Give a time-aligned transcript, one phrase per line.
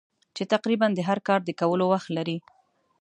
[0.35, 2.37] چې تقریباً د هر کار د کولو وخت لرې.